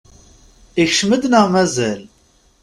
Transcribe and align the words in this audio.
Ikcem-d 0.83 1.23
neɣ 1.27 1.45
mazal? 1.53 2.01